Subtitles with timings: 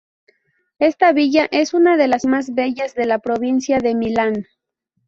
[0.79, 4.47] Esta villa es una de la más bellas de la provincia de Milán.